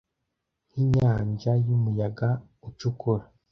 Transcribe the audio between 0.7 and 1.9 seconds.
inyanja y